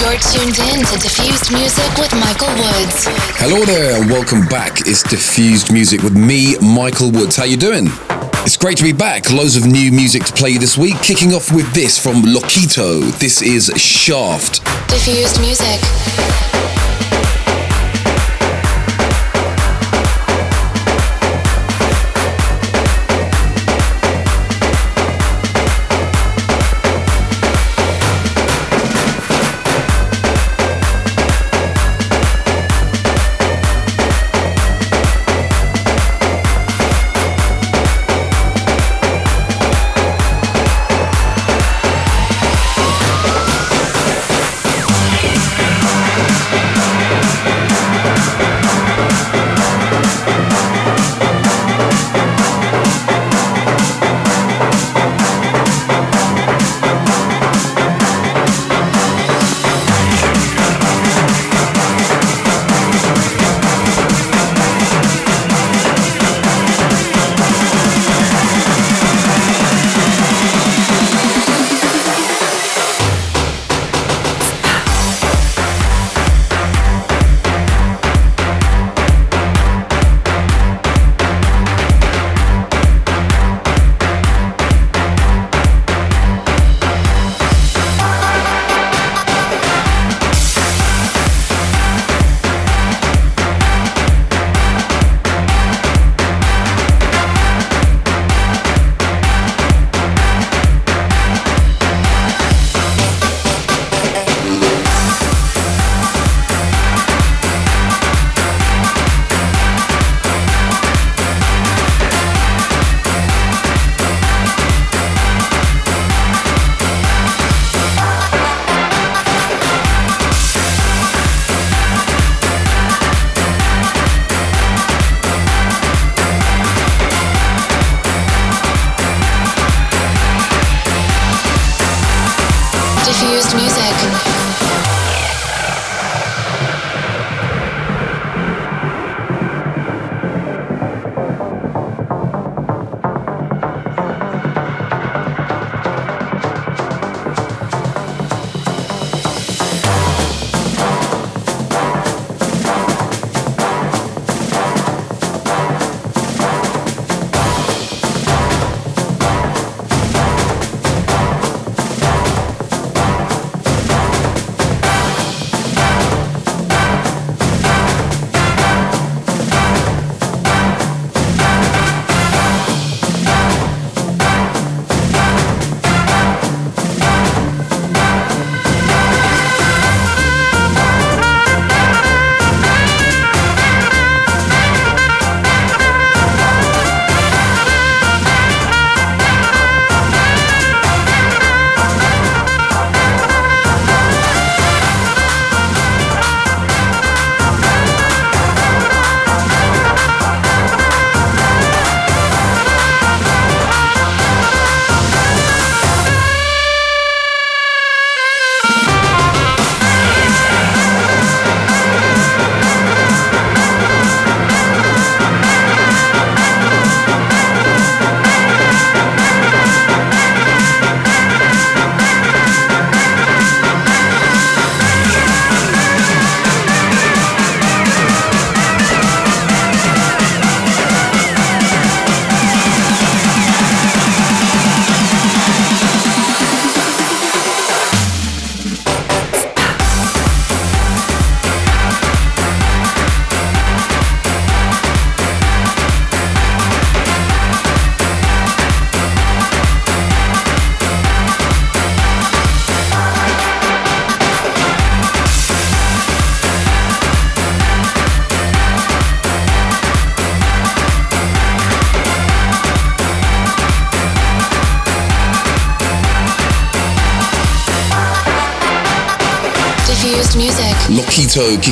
You're 0.00 0.18
tuned 0.18 0.58
in 0.72 0.84
to 0.84 0.98
Diffused 0.98 1.52
Music 1.52 1.90
with 1.96 2.12
Michael 2.18 2.48
Woods. 2.58 3.06
Hello 3.38 3.64
there 3.64 4.00
and 4.00 4.10
welcome 4.10 4.46
back. 4.46 4.80
It's 4.80 5.02
Diffused 5.02 5.72
Music 5.72 6.02
with 6.02 6.16
me, 6.16 6.56
Michael 6.58 7.10
Woods. 7.12 7.36
How 7.36 7.44
you 7.44 7.56
doing? 7.56 7.86
It's 8.42 8.56
great 8.56 8.78
to 8.78 8.82
be 8.82 8.92
back. 8.92 9.30
Loads 9.30 9.56
of 9.56 9.66
new 9.66 9.92
music 9.92 10.24
to 10.24 10.32
play 10.32 10.56
this 10.56 10.76
week. 10.76 10.96
Kicking 11.02 11.34
off 11.34 11.52
with 11.52 11.72
this 11.72 11.96
from 11.98 12.22
Lokito. 12.22 13.16
This 13.20 13.42
is 13.42 13.70
Shaft. 13.76 14.64
Diffused 14.88 15.40
Music. 15.40 16.69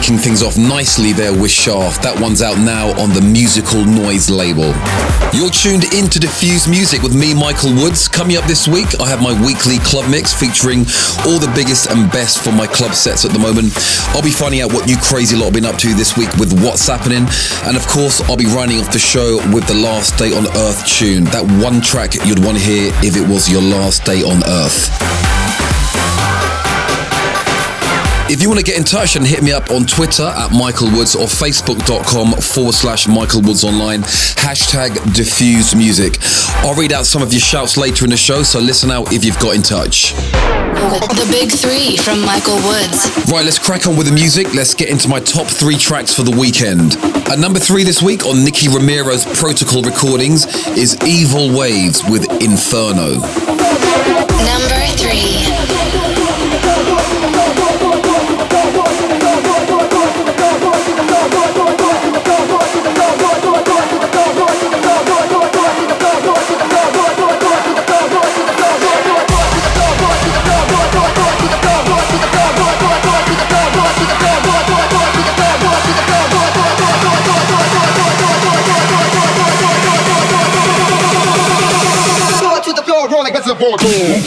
Kicking 0.08 0.24
things 0.24 0.42
off 0.42 0.56
nicely 0.56 1.12
there 1.12 1.36
with 1.36 1.50
Shaft. 1.50 2.00
That 2.00 2.16
one's 2.18 2.40
out 2.40 2.56
now 2.56 2.96
on 2.96 3.12
the 3.12 3.20
Musical 3.20 3.84
Noise 3.84 4.32
label. 4.32 4.72
You're 5.36 5.52
tuned 5.52 5.84
in 5.92 6.08
to 6.08 6.16
Diffused 6.16 6.64
Music 6.64 7.02
with 7.02 7.12
me, 7.12 7.36
Michael 7.36 7.76
Woods. 7.76 8.08
Coming 8.08 8.40
up 8.40 8.48
this 8.48 8.64
week, 8.64 8.88
I 9.04 9.04
have 9.04 9.20
my 9.20 9.36
weekly 9.44 9.76
club 9.84 10.08
mix 10.08 10.32
featuring 10.32 10.88
all 11.28 11.36
the 11.36 11.52
biggest 11.52 11.92
and 11.92 12.08
best 12.08 12.40
from 12.40 12.56
my 12.56 12.64
club 12.64 12.96
sets 12.96 13.28
at 13.28 13.36
the 13.36 13.38
moment. 13.38 13.76
I'll 14.16 14.24
be 14.24 14.32
finding 14.32 14.64
out 14.64 14.72
what 14.72 14.88
you 14.88 14.96
crazy 14.96 15.36
lot 15.36 15.52
have 15.52 15.58
been 15.60 15.68
up 15.68 15.76
to 15.84 15.92
this 15.92 16.16
week 16.16 16.32
with 16.40 16.56
what's 16.64 16.88
happening. 16.88 17.28
And 17.68 17.76
of 17.76 17.84
course, 17.84 18.24
I'll 18.32 18.40
be 18.40 18.48
running 18.48 18.80
off 18.80 18.88
the 18.88 19.02
show 19.02 19.36
with 19.52 19.68
the 19.68 19.76
last 19.76 20.16
day 20.16 20.32
on 20.32 20.48
Earth 20.56 20.88
tune. 20.88 21.28
That 21.36 21.44
one 21.60 21.84
track 21.84 22.16
you'd 22.24 22.40
want 22.40 22.56
to 22.56 22.64
hear 22.64 22.88
if 23.04 23.12
it 23.12 23.28
was 23.28 23.44
your 23.52 23.60
last 23.60 24.08
day 24.08 24.24
on 24.24 24.40
Earth. 24.48 25.27
If 28.30 28.42
you 28.42 28.48
want 28.50 28.60
to 28.60 28.64
get 28.64 28.76
in 28.76 28.84
touch 28.84 29.16
and 29.16 29.26
hit 29.26 29.42
me 29.42 29.52
up 29.52 29.70
on 29.70 29.86
Twitter 29.86 30.24
at 30.24 30.52
Michael 30.52 30.90
Woods 30.90 31.16
or 31.16 31.24
Facebook.com 31.24 32.32
forward 32.32 32.74
slash 32.74 33.08
Michael 33.08 33.40
Woods 33.40 33.64
Online, 33.64 34.02
hashtag 34.02 34.92
diffused 35.14 35.74
music. 35.74 36.18
I'll 36.60 36.74
read 36.74 36.92
out 36.92 37.06
some 37.06 37.22
of 37.22 37.32
your 37.32 37.40
shouts 37.40 37.78
later 37.78 38.04
in 38.04 38.10
the 38.10 38.18
show, 38.18 38.42
so 38.42 38.60
listen 38.60 38.90
out 38.90 39.14
if 39.14 39.24
you've 39.24 39.38
got 39.38 39.56
in 39.56 39.62
touch. 39.62 40.12
The 40.12 41.26
Big 41.30 41.50
Three 41.50 41.96
from 41.96 42.20
Michael 42.20 42.56
Woods. 42.68 43.08
Right, 43.32 43.46
let's 43.46 43.58
crack 43.58 43.86
on 43.86 43.96
with 43.96 44.06
the 44.06 44.12
music. 44.12 44.52
Let's 44.52 44.74
get 44.74 44.90
into 44.90 45.08
my 45.08 45.20
top 45.20 45.46
three 45.46 45.78
tracks 45.78 46.12
for 46.14 46.22
the 46.22 46.36
weekend. 46.36 46.96
At 47.32 47.38
number 47.38 47.58
three 47.58 47.82
this 47.82 48.02
week 48.02 48.26
on 48.26 48.44
Nicky 48.44 48.68
Romero's 48.68 49.24
Protocol 49.24 49.82
Recordings 49.82 50.44
is 50.76 50.98
Evil 51.06 51.56
Waves 51.56 52.04
with 52.04 52.30
Inferno. 52.42 53.20
Number 54.44 54.86
three. 55.00 55.37
It's 83.90 84.17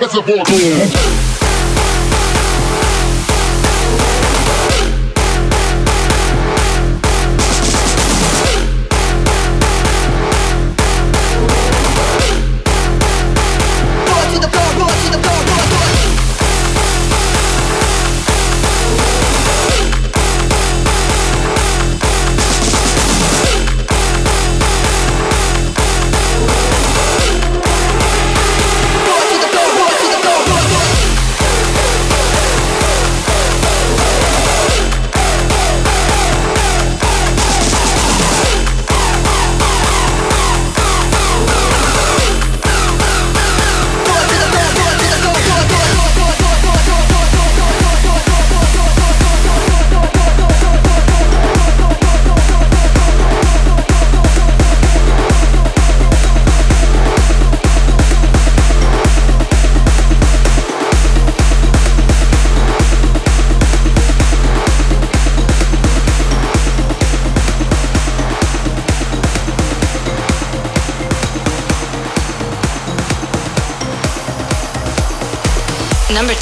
like 0.00 0.14
it's 0.14 0.16
a 0.16 0.22
ball. 0.22 1.29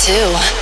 Number 0.09 0.58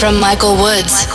from 0.00 0.18
Michael 0.18 0.56
Woods. 0.56 1.09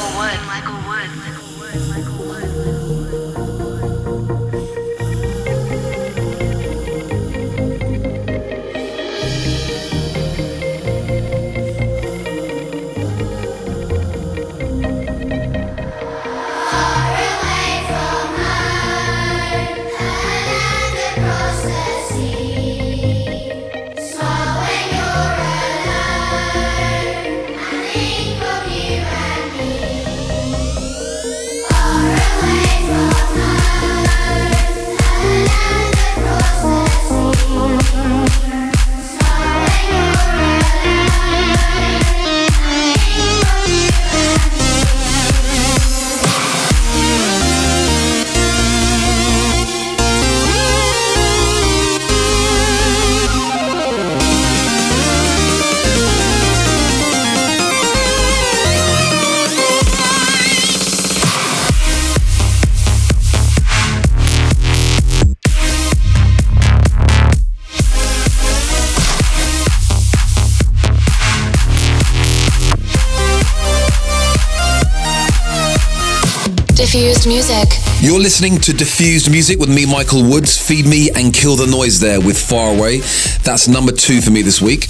Diffused 76.96 77.28
music. 77.28 77.68
You're 78.00 78.22
listening 78.22 78.58
to 78.60 78.72
Diffused 78.72 79.30
Music 79.30 79.60
with 79.60 79.68
me, 79.68 79.86
Michael 79.86 80.24
Woods. 80.24 80.58
Feed 80.58 80.86
me 80.86 81.10
and 81.14 81.34
kill 81.34 81.58
the 81.58 81.68
noise 81.68 82.00
there 82.00 82.22
with 82.22 82.40
Far 82.40 82.74
Away. 82.74 83.00
That's 83.44 83.68
number 83.68 83.92
two 83.92 84.22
for 84.22 84.32
me 84.32 84.42
this 84.42 84.62
week. 84.62 84.88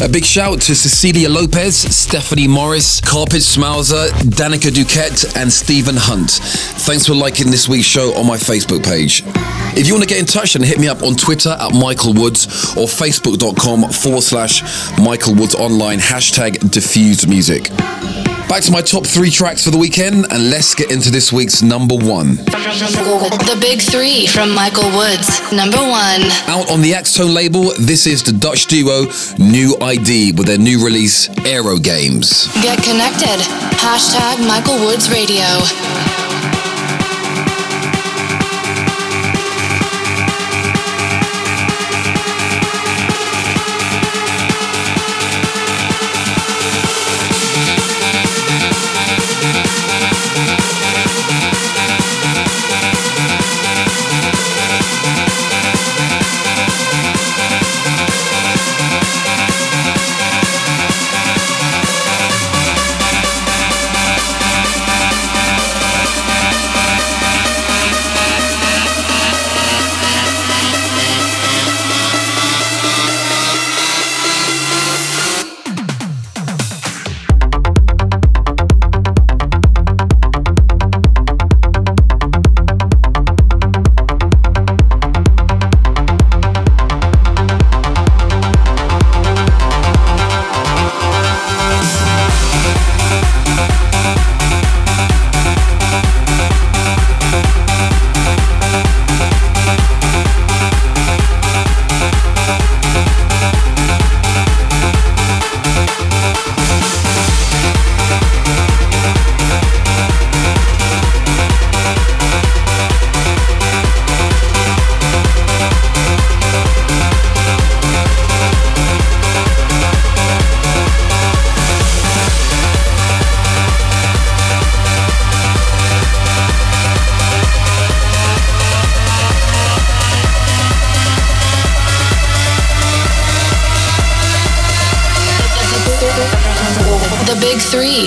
A 0.00 0.08
big 0.08 0.24
shout 0.24 0.60
to 0.60 0.76
Cecilia 0.76 1.28
Lopez, 1.28 1.76
Stephanie 1.76 2.46
Morris, 2.46 3.00
Carpet 3.00 3.40
Smauser, 3.40 4.10
Danica 4.30 4.70
Duquette, 4.70 5.36
and 5.36 5.52
Stephen 5.52 5.96
Hunt. 5.98 6.30
Thanks 6.30 7.04
for 7.04 7.14
liking 7.14 7.50
this 7.50 7.68
week's 7.68 7.88
show 7.88 8.14
on 8.14 8.28
my 8.28 8.36
Facebook 8.36 8.84
page. 8.84 9.24
If 9.76 9.88
you 9.88 9.94
want 9.94 10.04
to 10.04 10.08
get 10.08 10.20
in 10.20 10.26
touch, 10.26 10.54
and 10.54 10.64
hit 10.64 10.78
me 10.78 10.86
up 10.86 11.02
on 11.02 11.16
Twitter 11.16 11.56
at 11.58 11.74
Michael 11.74 12.14
Woods 12.14 12.46
or 12.76 12.86
Facebook.com 12.86 13.90
forward 13.90 14.22
slash 14.22 14.62
Michael 15.00 15.34
Woods 15.34 15.56
online, 15.56 15.98
hashtag 15.98 16.70
diffused 16.70 17.28
music. 17.28 17.72
Back 18.54 18.62
to 18.62 18.70
my 18.70 18.82
top 18.82 19.04
three 19.04 19.32
tracks 19.32 19.64
for 19.64 19.70
the 19.70 19.78
weekend, 19.78 20.30
and 20.30 20.48
let's 20.48 20.76
get 20.76 20.92
into 20.92 21.10
this 21.10 21.32
week's 21.32 21.60
number 21.60 21.96
one. 21.96 22.36
The 22.36 23.58
Big 23.60 23.82
Three 23.82 24.28
from 24.28 24.54
Michael 24.54 24.88
Woods. 24.96 25.40
Number 25.50 25.78
one. 25.78 26.22
Out 26.46 26.70
on 26.70 26.80
the 26.80 26.92
Axtone 26.92 27.34
label, 27.34 27.72
this 27.80 28.06
is 28.06 28.22
the 28.22 28.30
Dutch 28.30 28.66
duo 28.66 29.06
New 29.38 29.76
ID 29.80 30.34
with 30.36 30.46
their 30.46 30.56
new 30.56 30.84
release, 30.84 31.28
Aero 31.44 31.78
Games. 31.78 32.46
Get 32.62 32.80
connected. 32.84 33.42
Hashtag 33.82 34.46
Michael 34.46 34.78
Woods 34.86 35.10
Radio. 35.10 36.23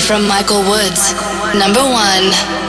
From 0.07 0.25
Michael 0.25 0.63
Woods. 0.63 1.11
Number 1.53 1.83
one. 1.83 2.66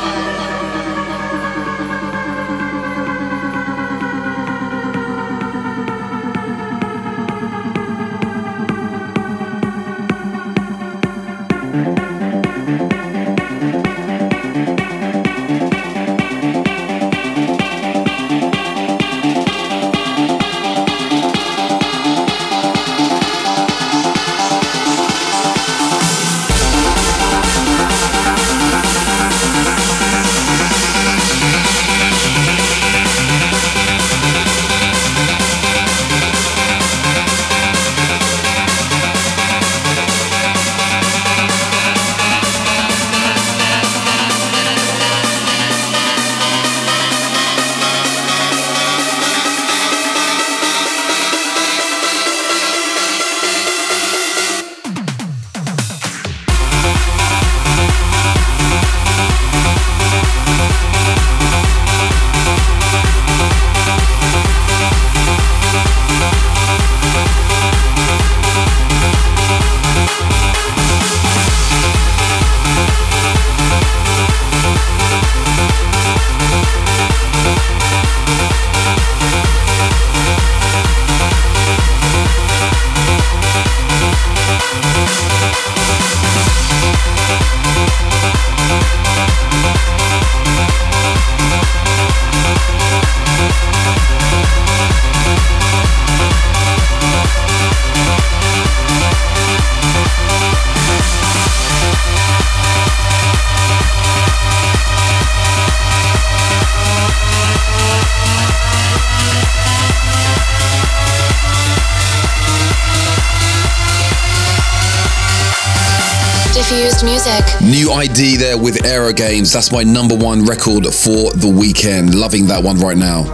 Music. 117.29 117.61
New 117.63 117.91
ID 117.93 118.37
there 118.37 118.59
with 118.59 118.85
Aero 118.85 119.13
Games. 119.13 119.53
That's 119.53 119.73
my 119.73 119.83
number 119.83 120.15
one 120.17 120.45
record 120.45 120.85
for 120.87 121.33
the 121.33 121.53
weekend. 121.55 122.15
Loving 122.15 122.47
that 122.47 122.63
one 122.63 122.79
right 122.79 122.97
now. 122.97 123.25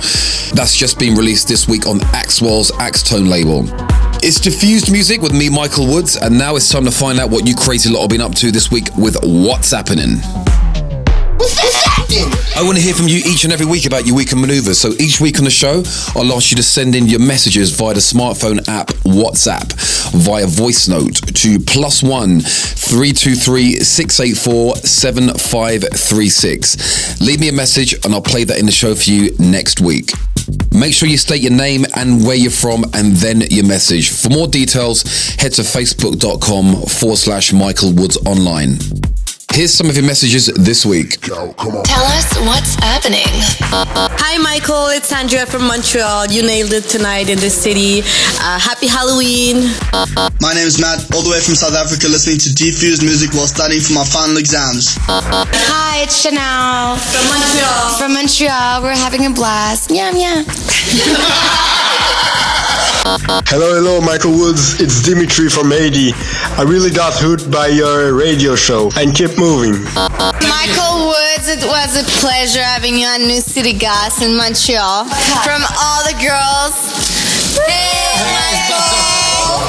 That's 0.54 0.76
just 0.76 0.98
been 0.98 1.14
released 1.14 1.48
this 1.48 1.68
week 1.68 1.86
on 1.86 1.98
Axwell's 2.12 2.70
Axtone 2.72 3.28
label. 3.28 3.64
It's 4.22 4.40
diffused 4.40 4.90
music 4.90 5.20
with 5.20 5.32
me, 5.32 5.48
Michael 5.50 5.86
Woods, 5.86 6.16
and 6.16 6.38
now 6.38 6.56
it's 6.56 6.68
time 6.68 6.84
to 6.84 6.90
find 6.90 7.18
out 7.18 7.30
what 7.30 7.46
you 7.46 7.54
crazy 7.54 7.90
lot 7.90 8.02
have 8.02 8.10
been 8.10 8.20
up 8.20 8.34
to 8.36 8.50
this 8.50 8.70
week 8.70 8.88
with 8.96 9.16
What's 9.22 9.70
Happening. 9.70 10.20
I 12.16 12.62
want 12.62 12.76
to 12.76 12.82
hear 12.82 12.94
from 12.94 13.08
you 13.08 13.16
each 13.16 13.44
and 13.44 13.52
every 13.52 13.66
week 13.66 13.86
about 13.86 14.06
your 14.06 14.14
weekend 14.14 14.40
maneuvers. 14.40 14.78
So 14.78 14.92
each 15.00 15.20
week 15.20 15.38
on 15.38 15.44
the 15.44 15.50
show, 15.50 15.82
I'll 16.14 16.32
ask 16.32 16.52
you 16.52 16.56
to 16.56 16.62
send 16.62 16.94
in 16.94 17.06
your 17.06 17.18
messages 17.18 17.72
via 17.72 17.94
the 17.94 18.00
smartphone 18.00 18.66
app 18.68 18.88
WhatsApp 19.04 19.72
via 20.12 20.46
voice 20.46 20.86
note 20.86 21.16
to 21.34 21.58
plus 21.58 22.02
one 22.02 22.40
323 22.40 23.80
684 23.80 24.76
7536. 24.76 27.20
Leave 27.20 27.40
me 27.40 27.48
a 27.48 27.52
message 27.52 27.94
and 28.04 28.14
I'll 28.14 28.22
play 28.22 28.44
that 28.44 28.58
in 28.58 28.66
the 28.66 28.72
show 28.72 28.94
for 28.94 29.10
you 29.10 29.34
next 29.38 29.80
week. 29.80 30.12
Make 30.72 30.94
sure 30.94 31.08
you 31.08 31.18
state 31.18 31.42
your 31.42 31.52
name 31.52 31.84
and 31.96 32.24
where 32.24 32.36
you're 32.36 32.50
from 32.50 32.84
and 32.94 33.16
then 33.16 33.40
your 33.50 33.66
message. 33.66 34.10
For 34.10 34.28
more 34.28 34.46
details, 34.46 35.02
head 35.38 35.52
to 35.54 35.62
facebook.com 35.62 36.82
forward 36.82 37.18
slash 37.18 37.52
Michael 37.52 37.92
Woods 37.92 38.16
Online. 38.26 38.78
Here's 39.54 39.70
some 39.72 39.86
of 39.88 39.94
your 39.94 40.04
messages 40.04 40.46
this 40.58 40.84
week. 40.84 41.20
Tell 41.20 41.54
us 41.54 42.26
what's 42.42 42.74
happening. 42.82 43.22
Hi, 44.18 44.36
Michael. 44.42 44.88
It's 44.90 45.12
Andrea 45.12 45.46
from 45.46 45.68
Montreal. 45.68 46.26
You 46.26 46.42
nailed 46.42 46.72
it 46.72 46.90
tonight 46.90 47.30
in 47.30 47.38
this 47.38 47.54
city. 47.54 48.00
Uh, 48.42 48.58
happy 48.58 48.88
Halloween. 48.88 49.70
My 50.42 50.54
name 50.58 50.66
is 50.66 50.80
Matt, 50.80 51.06
all 51.14 51.22
the 51.22 51.30
way 51.30 51.38
from 51.38 51.54
South 51.54 51.78
Africa, 51.78 52.08
listening 52.10 52.38
to 52.42 52.48
Defused 52.50 53.02
music 53.06 53.30
while 53.32 53.46
studying 53.46 53.80
for 53.80 53.92
my 53.94 54.04
final 54.04 54.38
exams. 54.38 54.96
Hi, 55.06 56.02
it's 56.02 56.18
Chanel 56.20 56.96
From 56.98 57.22
Montreal. 57.30 57.94
from 57.94 58.10
Montreal. 58.18 58.82
We're 58.82 58.98
having 58.98 59.24
a 59.26 59.30
blast. 59.30 59.92
Yum, 59.94 60.16
yum. 60.18 60.44
Hello, 63.04 63.74
hello, 63.76 64.00
Michael 64.00 64.32
Woods. 64.32 64.80
It's 64.80 65.02
Dimitri 65.02 65.50
from 65.50 65.70
Haiti. 65.70 66.12
I 66.56 66.64
really 66.66 66.88
got 66.90 67.12
hooked 67.12 67.50
by 67.50 67.66
your 67.68 68.14
radio 68.14 68.56
show 68.56 68.88
and 68.96 69.14
keep 69.14 69.36
moving. 69.36 69.84
Michael 70.48 71.12
Woods, 71.12 71.44
it 71.52 71.60
was 71.68 72.00
a 72.00 72.04
pleasure 72.24 72.62
having 72.64 72.96
you 72.96 73.04
on 73.06 73.20
New 73.28 73.42
City 73.42 73.74
Gas 73.74 74.22
in 74.22 74.34
Montreal. 74.34 75.04
From 75.44 75.60
all 75.76 76.00
the 76.08 76.16
girls. 76.16 76.72
Hey, 77.68 78.16
Michael! 78.40 79.60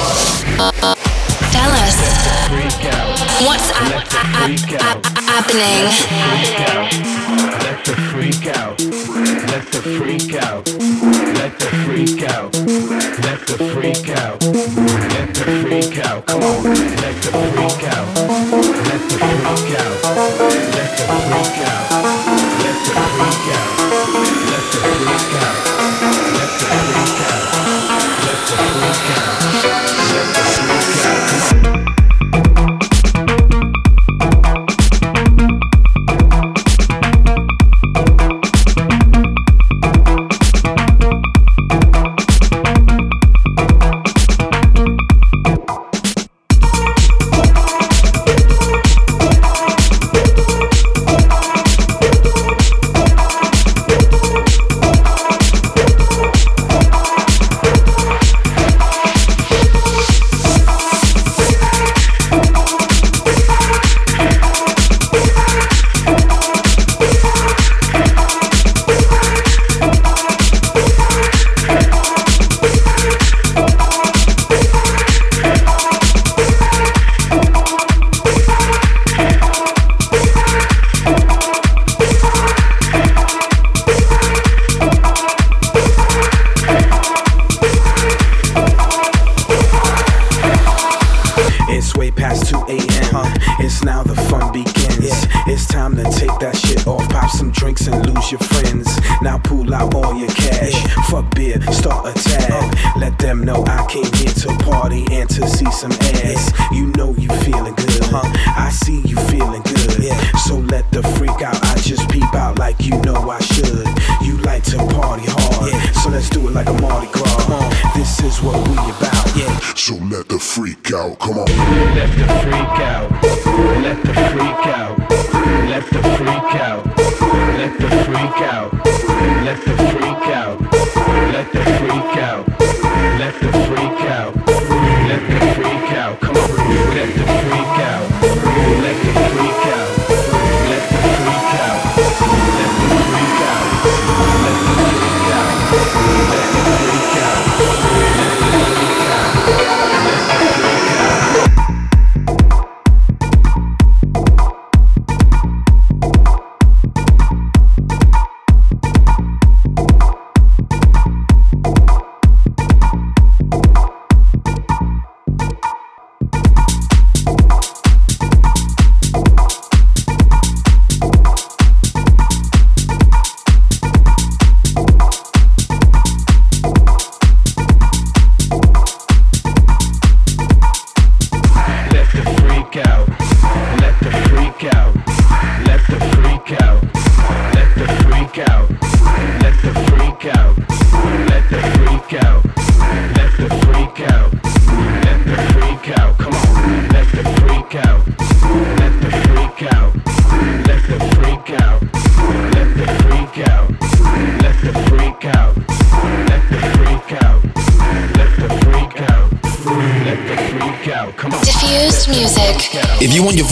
Tell 1.52 1.72
us 1.84 1.96
what's 3.44 3.68
hap- 3.76 4.08
hap- 4.32 4.80
hap- 4.80 5.12
happening. 5.28 5.92
Let 7.60 7.84
the 7.84 7.92
freak 8.08 8.46
out. 8.56 8.80
Let 9.56 9.72
the 9.72 9.80
freak 9.80 10.34
out. 10.34 10.68
Let 10.68 11.58
the 11.58 11.66
freak 11.86 12.22
out. 12.28 12.54
Let 13.24 13.40
the 13.46 13.56
freak 13.72 14.10
out. 14.10 14.44
Let 14.44 15.32
the 15.32 15.44
freak 15.62 15.98
out. 16.04 16.26
Come 16.26 16.42
on. 16.42 16.62
Let 16.62 17.16
the 17.22 17.30
freak 17.30 17.84
out. 17.88 18.06
Let 18.14 19.00
the 19.08 19.16
freak 19.16 19.80
out. 19.80 20.04
Let 20.04 20.92
the 20.92 21.06
freak 21.08 21.56
out. 21.64 21.90
Let 22.60 22.76
the 22.84 22.92
freak 23.16 23.48
out. 23.56 23.72
Let 24.44 24.64
the 24.72 24.80
freak 24.92 25.42
out. 25.42 25.75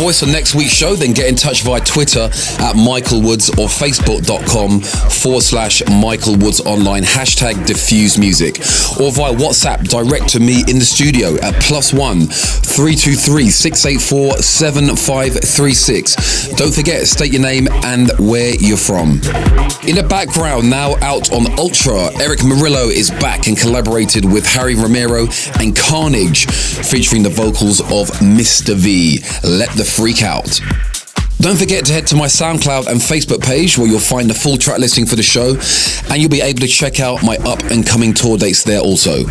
Voice 0.04 0.22
on 0.22 0.30
next 0.30 0.43
week's 0.54 0.72
show, 0.72 0.94
then 0.94 1.12
get 1.12 1.28
in 1.28 1.34
touch 1.34 1.62
via 1.62 1.80
Twitter 1.80 2.28
at 2.60 2.76
Michael 2.76 3.22
Woods 3.22 3.50
or 3.50 3.68
Facebook.com 3.68 4.80
forward 4.80 5.42
slash 5.42 5.82
Michael 5.88 6.36
Woods 6.36 6.60
online 6.60 7.02
hashtag 7.02 7.66
diffused 7.66 8.18
music 8.18 8.58
or 9.00 9.12
via 9.12 9.32
WhatsApp 9.34 9.88
direct 9.88 10.28
to 10.30 10.40
me 10.40 10.62
in 10.68 10.78
the 10.78 10.84
studio 10.84 11.36
at 11.40 11.54
plus 11.62 11.92
one 11.92 12.26
323 12.26 13.50
684 13.50 14.38
7536. 14.38 16.48
Don't 16.56 16.74
forget, 16.74 17.06
state 17.06 17.32
your 17.32 17.42
name 17.42 17.68
and 17.84 18.10
where 18.18 18.54
you're 18.56 18.76
from. 18.76 19.20
In 19.86 19.96
the 19.96 20.06
background, 20.08 20.70
now 20.70 20.96
out 21.02 21.32
on 21.32 21.46
Ultra, 21.58 22.10
Erick 22.20 22.40
Morillo 22.40 22.90
is 22.90 23.10
back 23.10 23.46
and 23.46 23.58
collaborated 23.58 24.24
with 24.24 24.46
Harry 24.46 24.74
Romero 24.74 25.26
and 25.60 25.76
Carnage, 25.76 26.46
featuring 26.46 27.22
the 27.22 27.30
vocals 27.30 27.80
of 27.80 28.08
Mr. 28.20 28.74
V. 28.74 29.20
Let 29.42 29.70
the 29.76 29.84
Freak 29.84 30.22
Out. 30.22 30.43
Don't 31.40 31.58
forget 31.58 31.84
to 31.86 31.92
head 31.92 32.06
to 32.06 32.16
my 32.16 32.26
SoundCloud 32.26 32.86
and 32.86 32.98
Facebook 32.98 33.42
page 33.42 33.76
where 33.76 33.86
you'll 33.86 34.00
find 34.00 34.30
the 34.30 34.34
full 34.34 34.56
track 34.56 34.78
listing 34.78 35.04
for 35.04 35.14
the 35.14 35.22
show, 35.22 35.58
and 36.10 36.22
you'll 36.22 36.30
be 36.30 36.40
able 36.40 36.60
to 36.60 36.66
check 36.66 37.00
out 37.00 37.22
my 37.22 37.36
up 37.44 37.62
and 37.64 37.86
coming 37.86 38.14
tour 38.14 38.38
dates 38.38 38.62
there 38.62 38.80
also. 38.80 39.26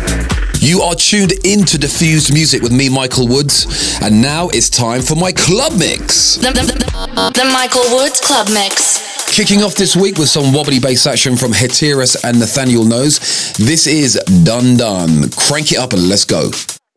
You 0.60 0.82
are 0.82 0.94
tuned 0.94 1.32
into 1.44 1.76
Diffused 1.76 2.32
Music 2.32 2.62
with 2.62 2.72
me, 2.72 2.88
Michael 2.88 3.26
Woods, 3.26 3.98
and 4.00 4.22
now 4.22 4.48
it's 4.50 4.70
time 4.70 5.02
for 5.02 5.16
my 5.16 5.32
club 5.32 5.72
mix. 5.76 6.36
The, 6.36 6.52
the, 6.52 7.32
the, 7.34 7.50
Michael 7.52 7.82
Woods 7.90 8.20
Club 8.20 8.46
Mix. 8.48 9.02
Kicking 9.34 9.64
off 9.64 9.74
this 9.74 9.96
week 9.96 10.16
with 10.16 10.28
some 10.28 10.54
wobbly 10.54 10.78
bass 10.78 11.06
action 11.08 11.36
from 11.36 11.50
Heteris 11.50 12.22
and 12.22 12.38
Nathaniel 12.38 12.84
Knows. 12.84 13.18
This 13.58 13.88
is 13.88 14.14
Dun 14.44 14.76
Dun. 14.76 15.30
Crank 15.30 15.72
it 15.72 15.78
up 15.78 15.92
and 15.92 16.08
let's 16.08 16.24
go. 16.24 16.50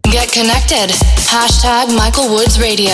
Get 0.04 0.32
connected. 0.32 0.94
Hashtag 1.26 1.98
Michael 1.98 2.30
Woods 2.30 2.60
Radio. 2.60 2.94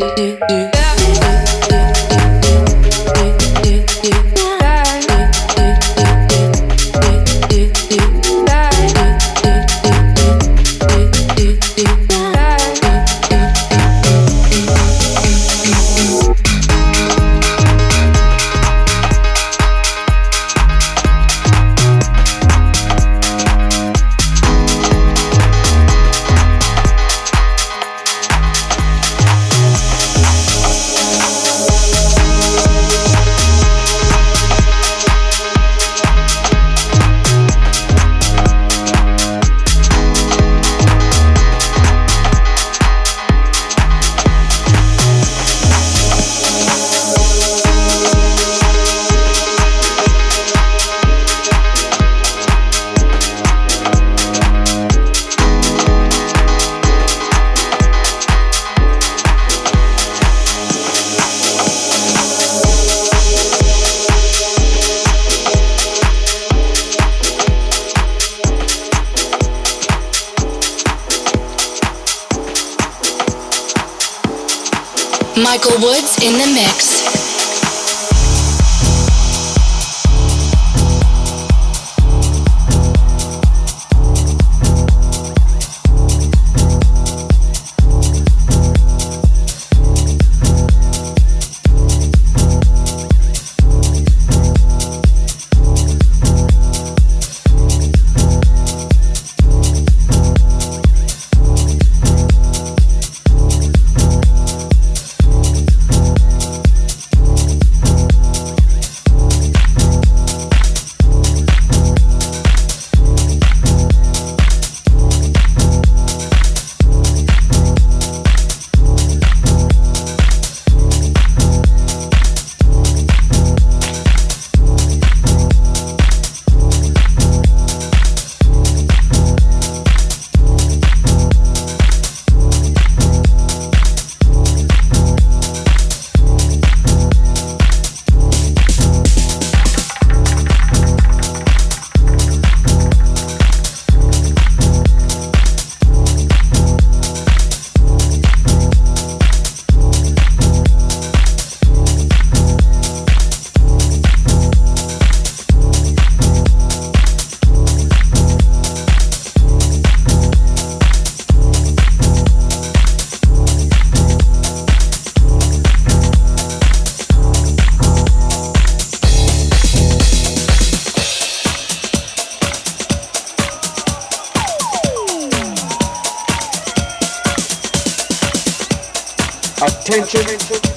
do 0.00 0.06
do 0.16 0.70
do. 0.72 0.79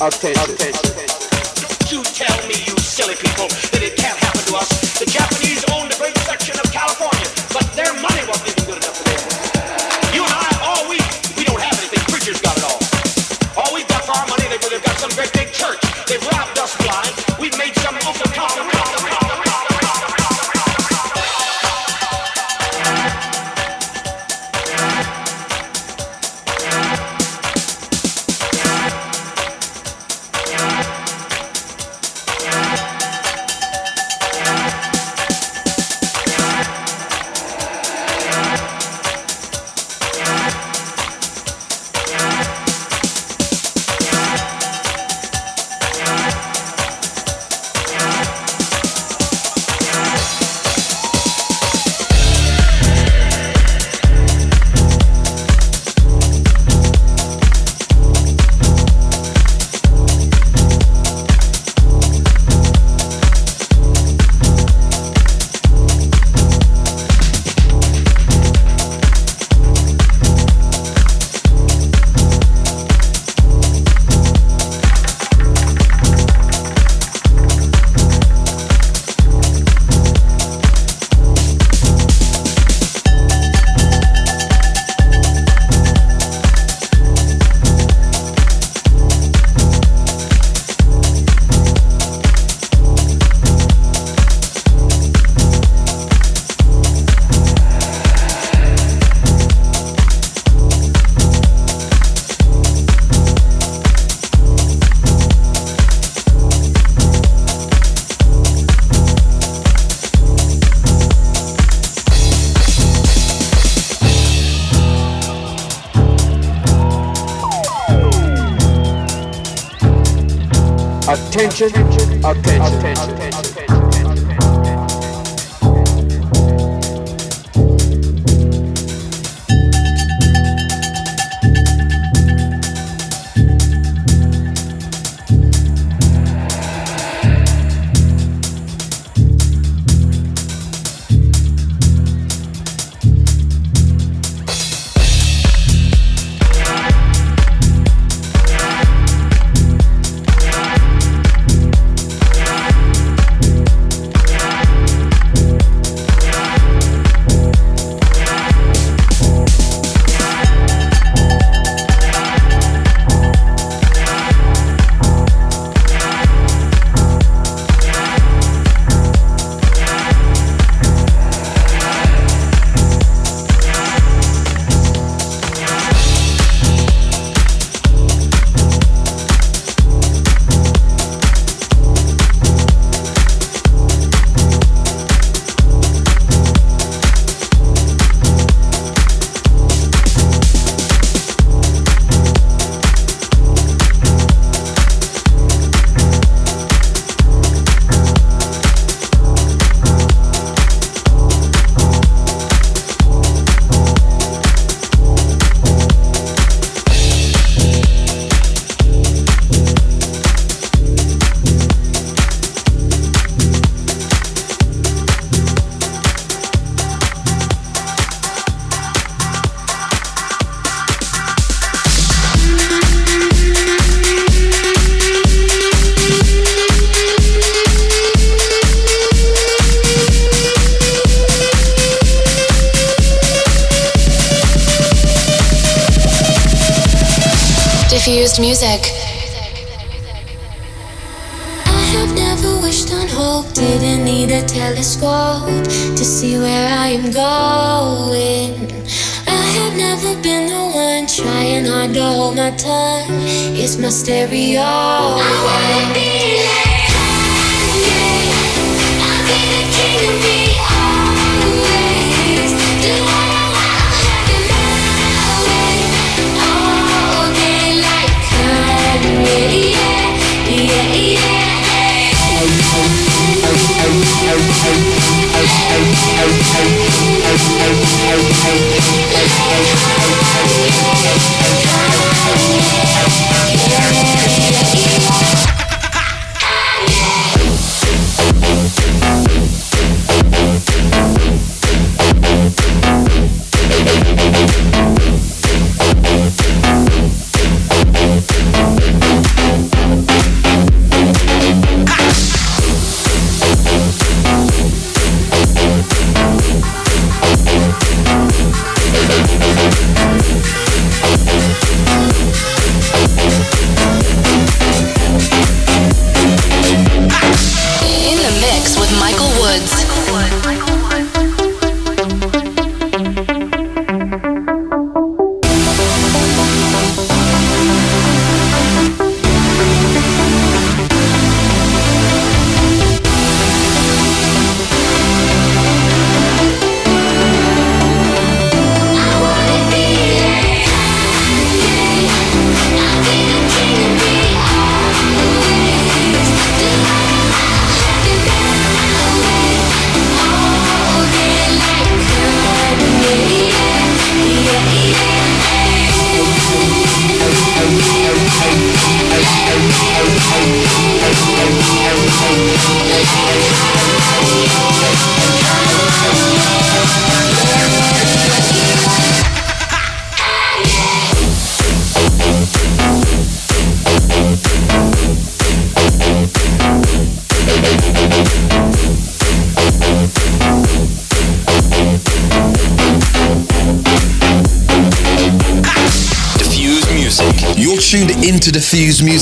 Attention. 0.07 0.32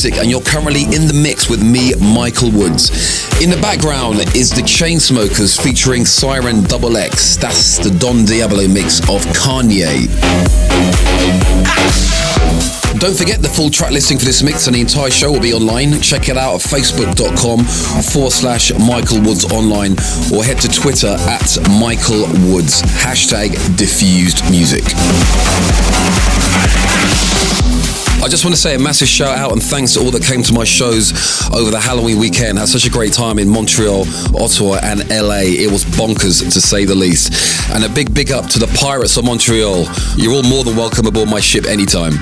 Music 0.04 0.20
and 0.20 0.32
you're 0.32 0.41
currently 0.41 0.86
in 0.86 1.06
the 1.06 1.14
mix 1.14 1.47
with 1.47 1.62
me, 1.62 1.93
Michael 1.93 2.49
Woods. 2.49 2.89
In 3.39 3.52
the 3.52 3.62
background 3.62 4.18
is 4.36 4.49
the 4.49 4.64
Chainsmokers 4.64 5.62
featuring 5.62 6.06
Siren 6.06 6.64
Double 6.64 6.97
X. 6.97 7.36
That's 7.36 7.78
the 7.78 7.91
Don 7.99 8.26
Diablo 8.26 8.68
mix 8.68 8.99
of 9.02 9.22
Kanye. 9.38 10.10
Don't 12.97 13.16
forget 13.16 13.43
the 13.43 13.49
full 13.49 13.70
track 13.70 13.91
listing 13.91 14.18
for 14.18 14.26
this 14.26 14.41
mix 14.41 14.66
and 14.66 14.76
the 14.76 14.82
entire 14.82 15.12
show 15.12 15.32
will 15.32 15.39
be 15.39 15.54
online. 15.54 16.02
Check 16.02 16.30
it 16.30 16.38
out 16.38 16.56
at 16.56 16.62
facebook.com 16.62 17.64
forward 18.02 18.32
slash 18.32 18.74
Michael 18.80 19.22
Woods 19.22 19.45
online 19.54 19.91
or 20.34 20.43
head 20.43 20.58
to 20.62 20.68
Twitter 20.68 21.14
at 21.30 21.60
Michael 21.80 22.26
Woods. 22.49 22.82
Hashtag 22.82 23.54
diffused 23.78 24.49
music. 24.49 24.82
I 28.24 28.28
just 28.28 28.45
want 28.45 28.55
to 28.55 28.61
say 28.61 28.76
a 28.76 28.80
massive 28.80 29.07
shout 29.07 29.36
out 29.36 29.51
and 29.51 29.61
thanks 29.61 29.93
to 29.93 29.99
all 29.99 30.11
that 30.11 30.24
came 30.24 30.43
to 30.43 30.53
my 30.53 30.63
shows 30.63 31.11
over 31.51 31.72
the 31.72 31.80
Halloween 31.80 32.19
weekend. 32.19 32.59
Had 32.59 32.67
such 32.67 32.86
a 32.86 32.89
great 32.89 33.13
time 33.13 33.39
in 33.39 33.49
Montreal, 33.49 34.05
Ottawa, 34.38 34.78
and 34.84 35.09
LA. 35.09 35.49
It 35.49 35.72
was 35.72 35.84
bonkers 35.86 36.43
to 36.43 36.61
say 36.61 36.86
the 36.86 36.93
least. 36.93 37.34
And 37.72 37.84
a 37.84 37.89
big, 37.89 38.13
big 38.13 38.32
up 38.32 38.45
to 38.49 38.59
the 38.59 38.67
Pirates 38.78 39.17
of 39.17 39.26
Montreal. 39.26 39.88
You're 40.17 40.34
all 40.34 40.43
more 40.43 40.63
than 40.63 40.76
welcome 40.76 41.07
aboard 41.07 41.30
my 41.30 41.39
ship 41.39 41.65
anytime. 41.65 42.13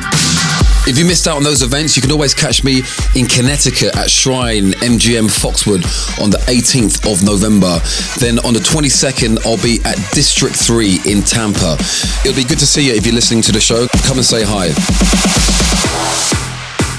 If 0.88 0.98
you 0.98 1.04
missed 1.04 1.28
out 1.28 1.36
on 1.36 1.44
those 1.44 1.62
events, 1.62 1.98
you 1.98 2.02
can 2.02 2.14
always 2.14 2.34
catch 2.34 2.64
me 2.64 2.82
in 3.14 3.28
Connecticut 3.28 3.96
at 3.98 4.10
Shrine 4.10 4.72
MGM 4.80 5.28
Foxwood 5.28 5.84
on 6.24 6.30
the 6.32 6.40
18th 6.48 7.12
of 7.12 7.26
November. 7.28 7.78
Then 8.24 8.40
on 8.48 8.54
the 8.54 8.64
22nd, 8.64 9.46
I'll 9.46 9.62
be 9.62 9.84
at 9.84 10.00
District 10.16 10.56
3 10.56 11.12
in 11.12 11.22
Tampa. 11.24 11.76
It'll 12.24 12.40
be 12.40 12.48
good 12.48 12.60
to 12.60 12.66
see 12.66 12.88
you 12.88 12.94
if 12.94 13.06
you're 13.06 13.16
listening 13.16 13.44
to 13.44 13.52
the 13.52 13.60
show. 13.60 13.86
Come 14.08 14.18
and 14.18 14.26
say 14.26 14.44
hi. 14.48 14.72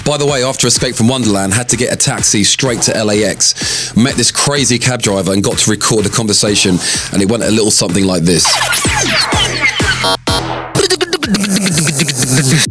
By 0.05 0.17
the 0.17 0.27
way, 0.27 0.43
after 0.43 0.67
Escape 0.67 0.97
from 0.97 1.09
Wonderland, 1.09 1.53
had 1.53 1.69
to 1.69 1.77
get 1.77 1.93
a 1.93 1.97
taxi 1.97 2.43
straight 2.43 2.83
to 2.83 3.05
LAX. 3.05 3.95
Met 3.97 4.17
this 4.17 4.33
crazy 4.33 4.79
cab 4.79 5.03
driver 5.03 5.33
and 5.33 5.45
got 5.45 5.59
to 5.59 5.71
record 5.71 6.07
a 6.07 6.09
conversation, 6.09 6.79
and 7.13 7.23
it 7.23 7.31
went 7.31 7.45
a 7.45 7.51
little 7.51 7.71
something 7.71 8.05
like 8.05 8.23
this. 8.23 8.45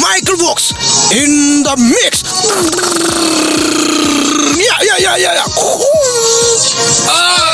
Michael 0.00 0.36
Vox 0.36 0.72
in 1.12 1.62
the 1.62 1.76
mix. 1.76 2.22
Yeah, 4.56 4.80
yeah, 4.82 4.96
yeah, 4.98 5.16
yeah, 5.16 5.34
yeah. 5.34 5.44
Oh. 7.08 7.50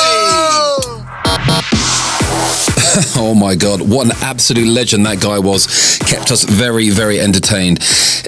oh 3.16 3.34
my 3.34 3.55
god, 3.57 3.80
what 3.80 4.07
an 4.07 4.12
absolute 4.22 4.68
legend 4.68 5.05
that 5.07 5.20
guy 5.20 5.38
was. 5.38 5.66
Kept 6.07 6.30
us 6.30 6.44
very, 6.44 6.90
very 6.90 7.18
entertained. 7.20 7.80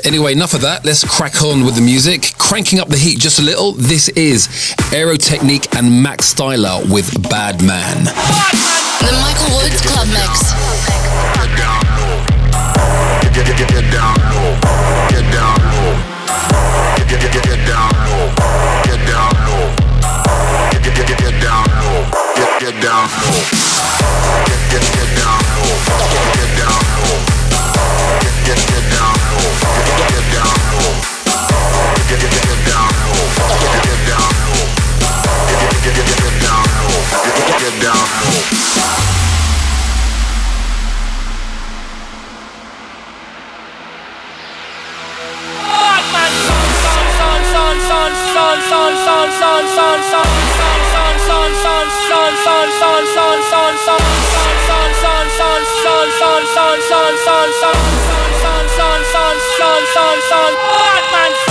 Anyway, 0.04 0.32
enough 0.32 0.54
of 0.54 0.62
that. 0.62 0.84
Let's 0.84 1.04
crack 1.04 1.42
on 1.42 1.64
with 1.64 1.76
the 1.76 1.82
music. 1.82 2.34
Cranking 2.38 2.80
up 2.80 2.88
the 2.88 2.96
heat 2.96 3.18
just 3.20 3.38
a 3.38 3.42
little. 3.42 3.72
This 3.72 4.08
is 4.10 4.48
Autoerotique 4.90 5.78
and 5.78 6.02
Max 6.02 6.34
Styler 6.34 6.82
with 6.92 7.22
Bad 7.30 7.62
Man. 7.62 8.04
The 8.04 9.12
Michael 9.22 9.56
Woods 9.56 9.80
Club 9.82 10.08
Mix. 10.08 11.97
Get, 13.38 13.46
get, 13.46 13.56
get, 13.56 13.68
get 13.68 13.92
down 13.92 14.18
Batman 61.08 61.47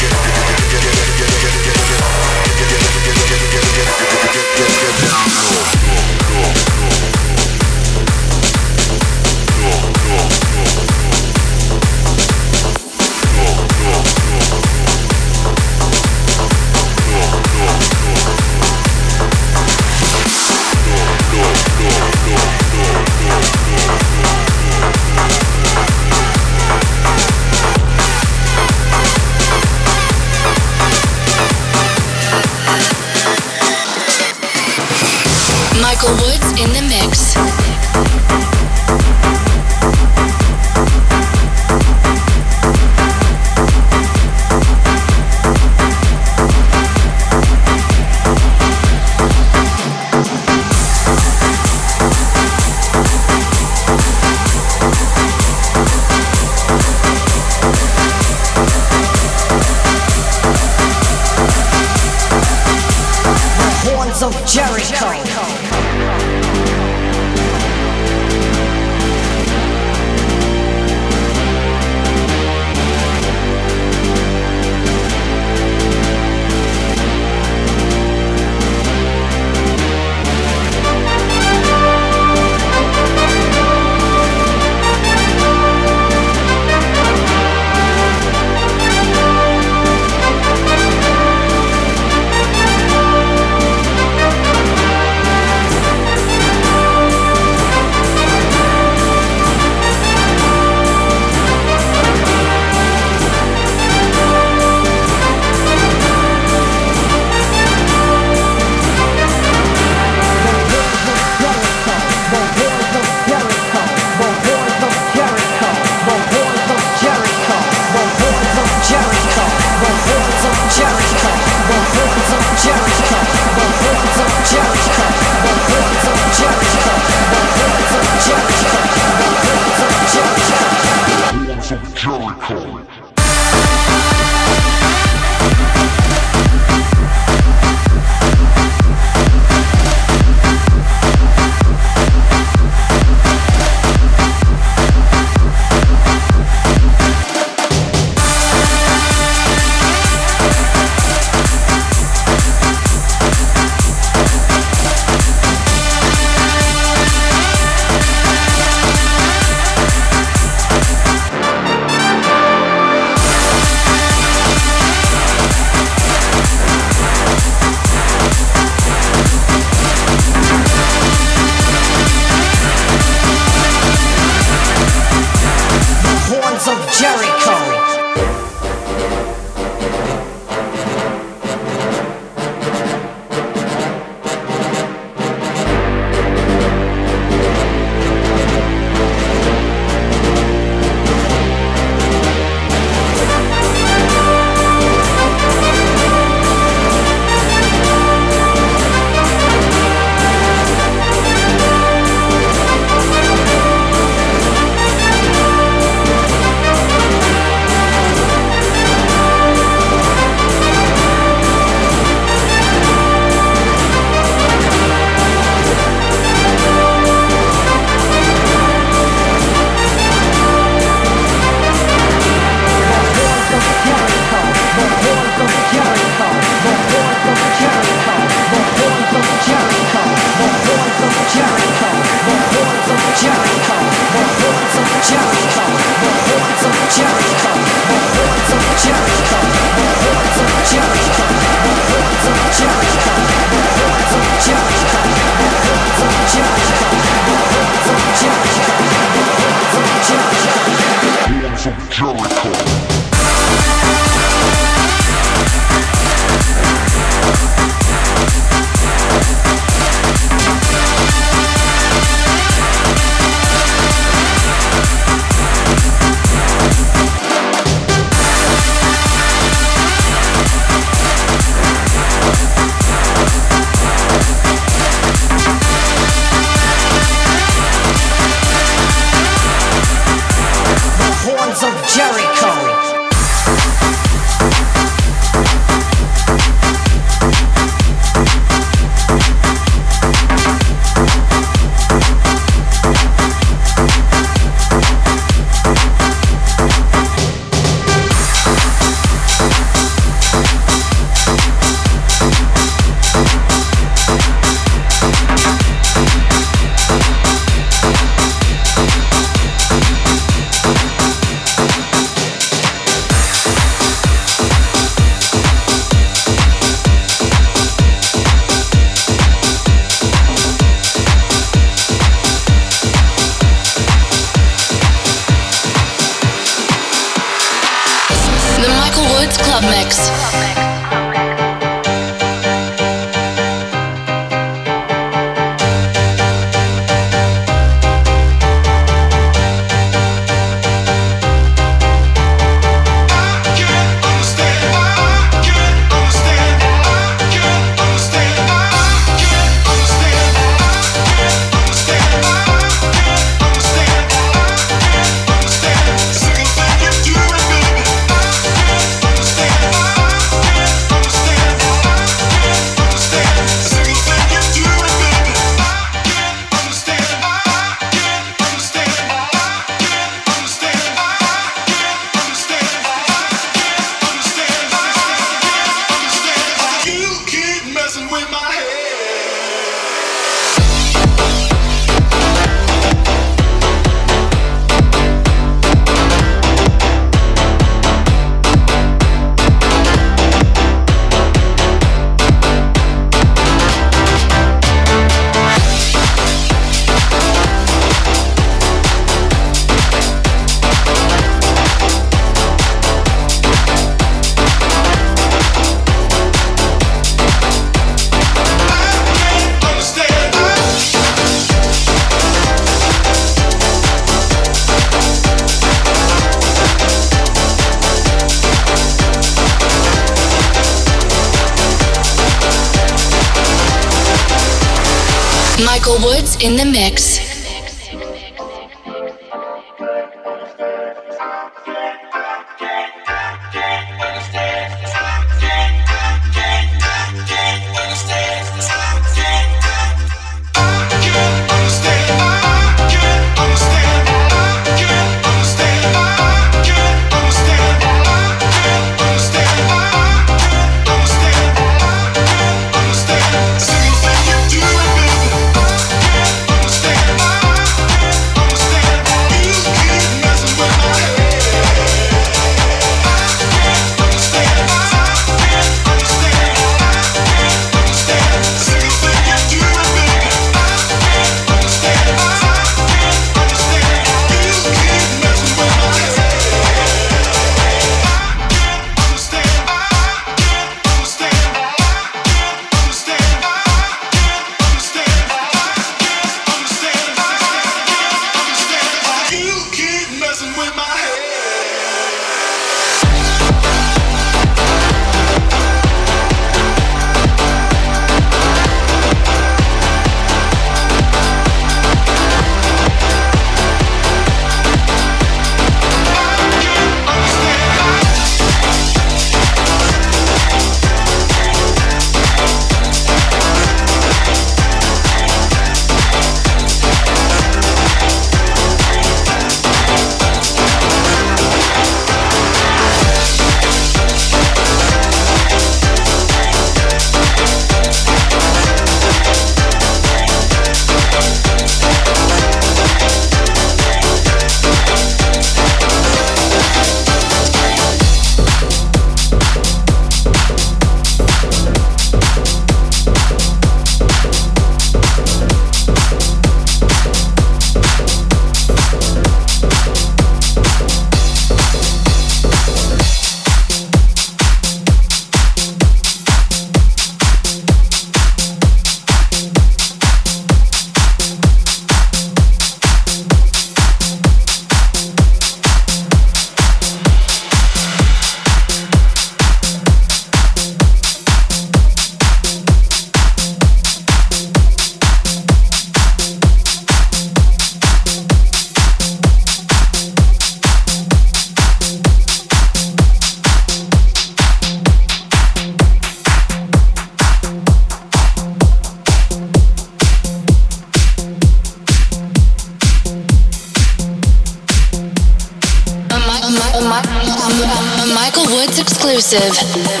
exclusive. 599.33 600.00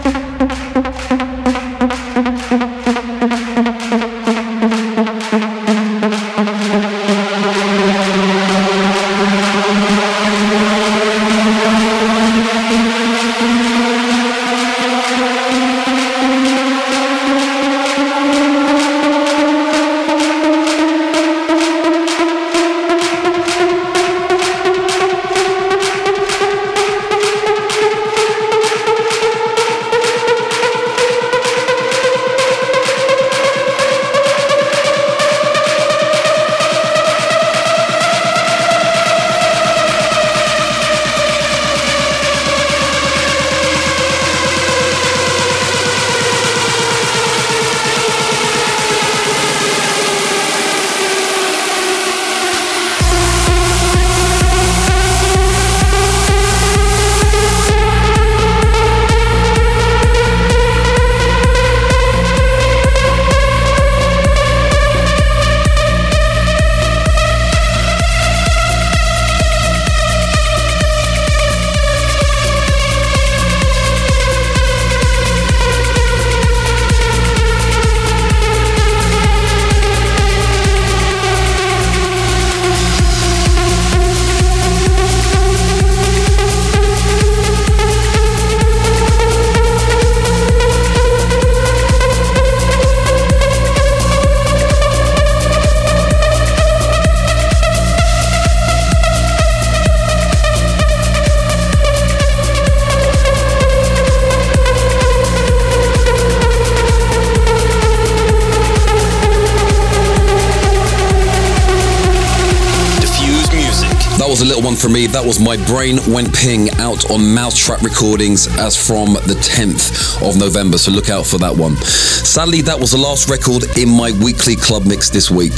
My 115.46 115.58
Brain 115.68 116.00
Went 116.08 116.34
Ping 116.34 116.72
out 116.80 117.12
on 117.12 117.22
Mousetrap 117.36 117.84
Recordings 117.84 118.48
as 118.58 118.76
from 118.76 119.14
the 119.14 119.38
10th 119.46 120.28
of 120.28 120.38
November, 120.38 120.80
so 120.80 120.90
look 120.90 121.12
out 121.12 121.24
for 121.24 121.38
that 121.38 121.56
one. 121.56 121.78
Sadly, 121.78 122.64
that 122.64 122.80
was 122.80 122.90
the 122.90 122.98
last 122.98 123.30
record 123.30 123.78
in 123.78 123.88
my 123.88 124.10
weekly 124.24 124.56
club 124.56 124.88
mix 124.88 125.12
this 125.12 125.30
week. 125.30 125.54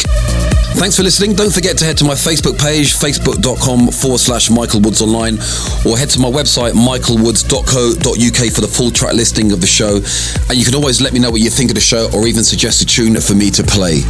Thanks 0.75 0.97
for 0.97 1.03
listening. 1.03 1.35
Don't 1.35 1.53
forget 1.53 1.77
to 1.77 1.85
head 1.85 1.97
to 1.99 2.03
my 2.03 2.15
Facebook 2.15 2.59
page, 2.59 2.95
facebook.com 2.95 3.88
forward 3.88 4.19
slash 4.19 4.49
Michael 4.49 4.81
Woods 4.81 5.01
Online, 5.01 5.39
or 5.88 5.97
head 5.97 6.09
to 6.11 6.19
my 6.19 6.29
website, 6.29 6.73
michaelwoods.co.uk 6.73 8.53
for 8.53 8.61
the 8.61 8.67
full 8.67 8.91
track 8.91 9.13
listing 9.13 9.53
of 9.53 9.61
the 9.61 9.67
show. 9.67 10.03
And 10.49 10.59
you 10.59 10.65
can 10.65 10.75
always 10.75 10.99
let 10.99 11.13
me 11.13 11.19
know 11.19 11.31
what 11.31 11.39
you 11.39 11.49
think 11.49 11.71
of 11.71 11.75
the 11.75 11.81
show 11.81 12.11
or 12.13 12.27
even 12.27 12.43
suggest 12.43 12.81
a 12.81 12.85
tune 12.85 13.15
for 13.21 13.35
me 13.35 13.49
to 13.51 13.63
play. 13.63 14.01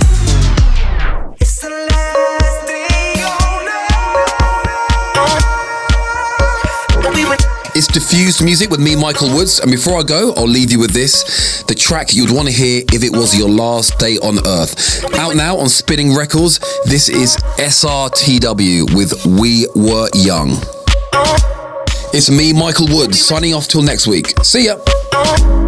Diffused 8.17 8.43
music 8.43 8.71
with 8.71 8.79
me, 8.79 8.95
Michael 8.95 9.31
Woods. 9.31 9.59
And 9.59 9.69
before 9.69 9.99
I 9.99 10.01
go, 10.01 10.33
I'll 10.35 10.47
leave 10.47 10.71
you 10.71 10.79
with 10.79 10.89
this 10.89 11.61
the 11.67 11.75
track 11.75 12.15
you'd 12.15 12.31
want 12.31 12.47
to 12.47 12.51
hear 12.51 12.81
if 12.91 13.03
it 13.03 13.11
was 13.11 13.37
your 13.37 13.47
last 13.47 13.99
day 13.99 14.17
on 14.23 14.39
earth. 14.47 15.05
Out 15.19 15.35
now 15.35 15.55
on 15.55 15.69
Spinnin' 15.69 16.15
Records, 16.15 16.57
this 16.85 17.09
is 17.09 17.37
SRTW 17.59 18.95
with 18.95 19.23
We 19.23 19.67
Were 19.75 20.09
Young. 20.15 20.57
It's 22.11 22.31
me, 22.31 22.53
Michael 22.53 22.87
Woods, 22.87 23.23
signing 23.23 23.53
off 23.53 23.67
till 23.67 23.83
next 23.83 24.07
week. 24.07 24.33
See 24.41 24.65
ya. 24.65 25.66